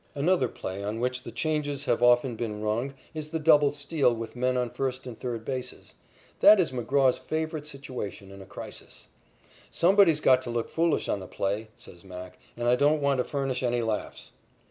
[0.15, 4.35] Another play on which the changes have often been rung is the double steal with
[4.35, 5.93] men on first and third bases.
[6.39, 9.05] That is McGraw's favorite situation in a crisis.
[9.69, 13.23] "Somebody's got to look foolish on the play," says "Mac," "and I don't want to
[13.23, 14.31] furnish any laughs."